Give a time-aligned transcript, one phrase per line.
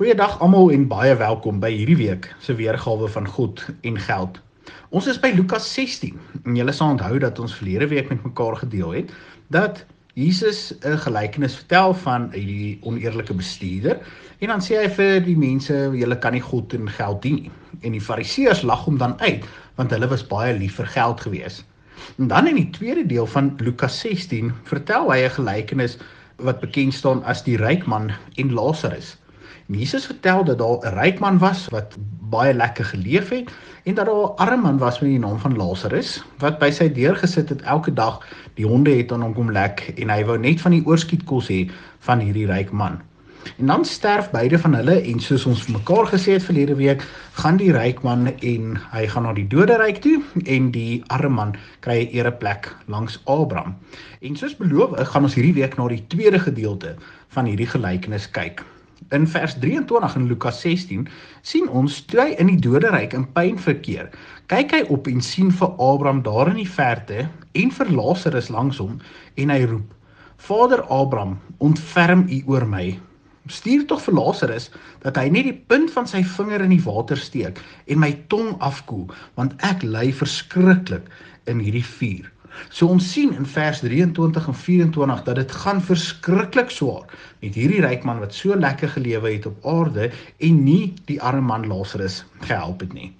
[0.00, 4.38] Goeiedag almal en baie welkom by hierdie week se weergawe van God en geld.
[4.96, 8.56] Ons is by Lukas 16 en julle sal onthou dat ons verlede week met mekaar
[8.62, 9.12] gedeel het
[9.52, 9.82] dat
[10.16, 14.00] Jesus 'n gelykenis vertel van die oneerlike bestuurder
[14.40, 17.50] en dan sê hy vir die mense julle kan nie God en geld dien nie.
[17.82, 19.44] En die Fariseërs lag hom dan uit
[19.76, 21.64] want hulle was baie lief vir geld gewees.
[22.16, 25.98] En dan in die tweede deel van Lukas 16 vertel hy 'n gelykenis
[26.38, 29.19] wat bekend staan as die ryk man en Lazarus.
[29.66, 31.96] Jesus vertel dat daar 'n ryk man was wat
[32.30, 33.50] baie lekker geleef het
[33.84, 36.92] en dat daar 'n arm man was met die naam van Lazarus wat by sy
[36.92, 38.26] deur gesit het elke dag.
[38.54, 41.70] Die honde het aan hom kom lek en hy wou net van die oorskietkos hê
[41.98, 43.00] van hierdie ryk man.
[43.56, 47.56] En dan sterf beide van hulle en soos ons mekaar gesê het verlede week, gaan
[47.56, 52.04] die ryk man en hy gaan na die doderyk toe en die arme man kry
[52.04, 53.76] 'n ereplek langs Abraham.
[54.20, 56.96] En soos beloof, gaan ons hierdie week na die tweede gedeelte
[57.28, 58.64] van hierdie gelykenis kyk.
[59.10, 61.08] In vers 23 in Lukas 16
[61.42, 64.06] sien ons toe hy in die doderyk in pyn verkeer.
[64.46, 67.24] Kyk hy op en sien vir Abraham daar in die verte
[67.58, 69.00] en vir Lazarus langs hom
[69.34, 69.88] en hy roep:
[70.46, 72.84] Vader Abraham, ontferm U oor my.
[73.50, 74.70] Stuur tog vir Lazarus
[75.02, 77.58] dat hy net die punt van sy vinger in die water steek
[77.90, 81.10] en my tong afkoel, want ek ly verskriklik
[81.50, 82.30] in hierdie vuur.
[82.68, 87.06] So ons sien in vers 23 en 24 dat dit gaan verskriklik swaar
[87.40, 91.46] met hierdie ryk man wat so lekker gelewe het op aarde en nie die arme
[91.46, 93.10] man Lazarus gehelp het nie.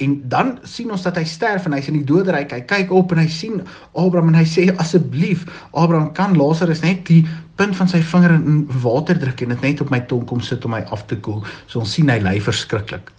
[0.00, 2.54] En dan sien ons dat hy sterf en hy's in die doderyk.
[2.56, 3.60] Hy kyk op en hy sien
[3.92, 5.44] Abraham en hy sê asseblief
[5.76, 7.20] Abraham kan Lazarus net die
[7.60, 10.64] punt van sy vinger in water druk en dit net op my tong kom sit
[10.64, 11.42] om my af te koel.
[11.66, 13.12] So ons sien hy ly verskriklik.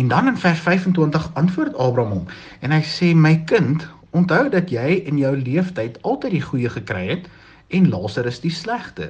[0.00, 2.24] En dan in vers 25 antwoord Abraham hom
[2.64, 7.06] en hy sê my kind Onthou dat jy in jou lewenstyd altyd die goeie gekry
[7.14, 7.28] het
[7.72, 9.08] en Lazarus die slegte.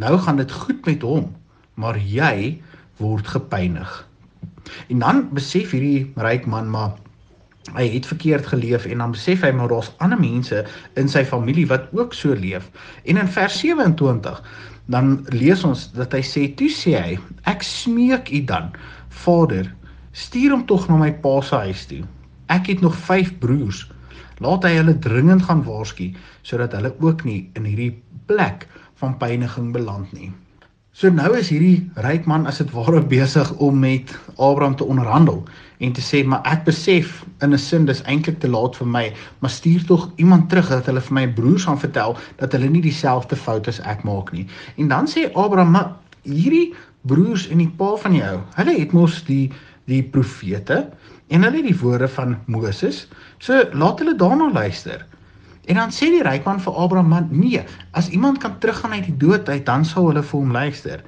[0.00, 1.28] Nou gaan dit goed met hom,
[1.76, 2.56] maar jy
[2.96, 3.90] word gepynig.
[4.88, 6.96] En dan besef hierdie ryk man maar
[7.76, 10.64] hy het verkeerd geleef en dan besef hy maar daar's ander mense
[10.98, 12.70] in sy familie wat ook so leef.
[13.04, 14.40] En in vers 27
[14.90, 17.18] dan lees ons dat hy sê toe sê hy
[17.50, 18.72] ek smeek u dan
[19.22, 19.68] Vader
[20.16, 22.02] stuur hom tog na my pa se huis toe.
[22.50, 23.84] Ek het nog 5 broers
[24.38, 26.10] laat hy hulle dringend gaan waarsku
[26.42, 27.94] sodat hulle ook nie in hierdie
[28.26, 28.68] plek
[29.00, 30.30] van pyniging beland nie.
[30.92, 35.44] So nou is hierdie ryk man as dit ware besig om met Abraham te onderhandel
[35.78, 39.04] en te sê maar ek besef in 'n sin dis eintlik te laat vir my,
[39.38, 42.82] maar stuur tog iemand terug dat hulle vir my broers gaan vertel dat hulle nie
[42.82, 44.46] dieselfde foute as ek maak nie.
[44.76, 46.74] En dan sê Abraham maar hierdie
[47.06, 49.50] broers en die pa van jou, hulle het mos die
[49.86, 50.90] die profete
[51.30, 53.04] en hulle het die woorde van Moses.
[53.38, 55.06] So laat hulle daarna luister.
[55.70, 59.04] En dan sê die ryk man vir Abraham: "Man, nee, as iemand kan teruggaan uit
[59.04, 61.02] die dood uit, dan sal hulle vir hom luister."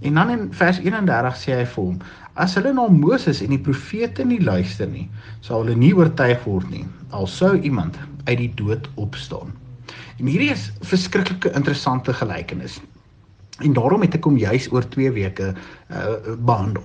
[0.00, 1.98] En dan in vers 31 sê hy vir hom:
[2.34, 5.08] "As hulle na Moses en die profete nie luister nie,
[5.40, 9.52] sal hulle nie oortuig word nie, al sou iemand uit die dood opstaan."
[10.18, 12.80] En hierdie is verskriklike interessante gelykenis.
[13.60, 16.84] En daarom het ek hom juis oor 2 weke uh, behandel.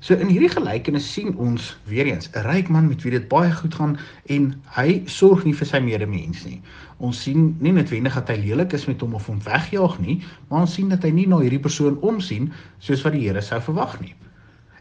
[0.00, 3.52] So in hierdie gelykenis sien ons weer eens 'n ryk man met wie dit baie
[3.52, 6.60] goed gaan en hy sorg nie vir sy medemens nie.
[6.98, 10.60] Ons sien nie netwendig dat hy lelik is met hom of hom wegjaag nie, maar
[10.60, 14.00] ons sien dat hy nie na hierdie persoon omsien soos wat die Here sou verwag
[14.00, 14.14] nie.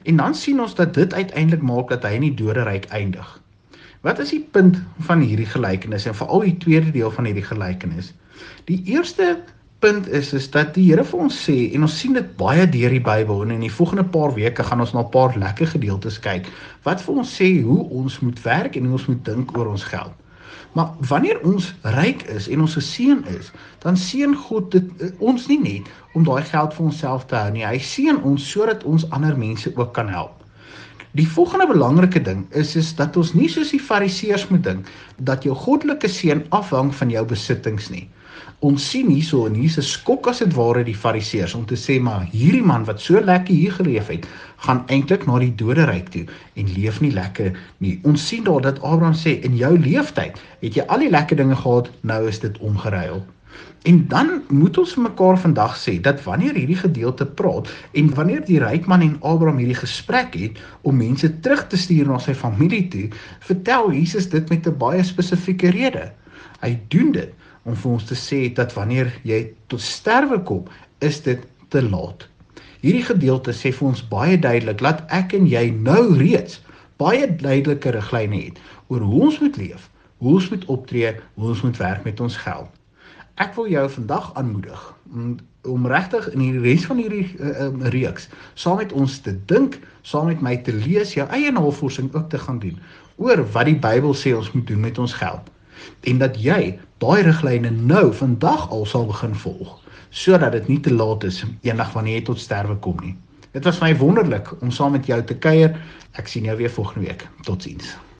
[0.03, 3.39] En dan sien ons dat dit uiteindelik maak dat hy in die doderyk eindig.
[4.03, 8.13] Wat is die punt van hierdie gelykenis en veral die tweede deel van hierdie gelykenis?
[8.67, 9.37] Die eerste
[9.83, 12.94] punt is is dat die Here vir ons sê en ons sien dit baie deur
[12.94, 16.19] die Bybel en in die volgende paar weke gaan ons na 'n paar lekker gedeeltes
[16.23, 16.47] kyk
[16.88, 19.83] wat vir ons sê hoe ons moet werk en hoe ons moet dink oor ons
[19.83, 20.13] geld.
[20.73, 23.51] Maar wanneer ons ryk is en ons geseën is,
[23.83, 27.51] dan seën God dit eh, ons nie net om daai geld vir onsself te hou
[27.51, 27.65] nie.
[27.65, 30.39] Hy seën ons sodat ons ander mense ook kan help.
[31.11, 35.44] Die volgende belangrike ding is is dat ons nie soos die fariseërs moet dink dat
[35.44, 38.07] jou goddelike seën afhang van jou besittings nie
[38.63, 41.99] ons sien hierso en hier's 'n skok as dit ware die fariseërs om te sê
[42.01, 44.27] maar hierdie man wat so lekker hier geleef het,
[44.65, 46.25] gaan eintlik na die doderyk toe
[46.56, 48.00] en leef nie lekker nie.
[48.03, 51.56] Ons sien daar dat Abraham sê in jou leeftyd het jy al die lekker dinge
[51.56, 53.24] gehad, nou is dit omgeruil.
[53.83, 58.45] En dan moet ons vir mekaar vandag sê dat wanneer hierdie gedeelte praat en wanneer
[58.47, 62.33] die ryk man en Abraham hierdie gesprek het om mense terug te stuur na sy
[62.33, 63.09] familie toe,
[63.44, 66.12] vertel Jesus dit met 'n baie spesifieke rede.
[66.63, 67.33] Hy doen dit
[67.63, 70.68] om vir ons te sê dat wanneer jy tot sterwe kom,
[71.00, 71.42] is dit
[71.74, 72.27] te laat.
[72.83, 76.60] Hierdie gedeelte sê vir ons baie duidelik dat ek en jy nou reeds
[77.01, 78.60] baie duidelike riglyne het
[78.92, 79.88] oor hoe ons moet leef,
[80.19, 82.69] hoe ons moet optree, hoe ons moet werk met ons geld.
[83.42, 84.83] Ek wil jou vandag aanmoedig
[85.13, 85.33] om
[85.63, 88.25] om regtig in die res van hierdie uh, um, reeks
[88.59, 92.42] saam met ons te dink, saam met my te lees, jou eie navorsing ook te
[92.42, 92.75] gaan doen
[93.16, 95.52] oor wat die Bybel sê ons moet doen met ons geld.
[96.09, 99.80] En dat jy daai riglyne nou vandag al sal begin volg
[100.13, 103.15] sodat dit nie te laat is eendag wanneer jy tot sterwe kom nie.
[103.53, 105.74] Dit was my wonderlik om saam met jou te kuier.
[106.18, 107.27] Ek sien jou weer volgende week.
[107.50, 107.95] Totsiens.